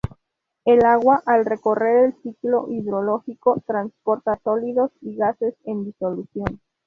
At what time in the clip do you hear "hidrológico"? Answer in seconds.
2.71-3.61